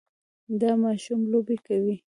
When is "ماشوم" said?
0.83-1.21